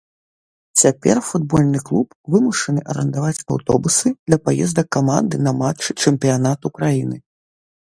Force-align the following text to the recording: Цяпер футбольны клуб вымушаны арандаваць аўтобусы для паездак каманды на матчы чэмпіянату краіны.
Цяпер 0.83 1.19
футбольны 1.29 1.79
клуб 1.89 2.07
вымушаны 2.37 2.81
арандаваць 2.95 3.45
аўтобусы 3.57 4.07
для 4.27 4.41
паездак 4.47 4.87
каманды 4.99 5.35
на 5.51 5.57
матчы 5.63 5.89
чэмпіянату 6.01 6.67
краіны. 6.81 7.17